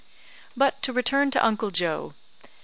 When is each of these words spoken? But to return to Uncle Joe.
But 0.57 0.81
to 0.81 0.93
return 0.93 1.29
to 1.29 1.45
Uncle 1.45 1.69
Joe. 1.69 2.15